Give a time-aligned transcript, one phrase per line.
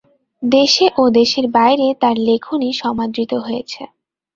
[0.43, 3.81] দেশে ও দেশের বাইরে তার লেখনী সমাদৃত হয়েছে।